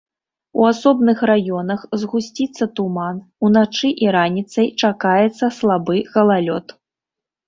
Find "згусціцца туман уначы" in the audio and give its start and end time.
2.03-3.91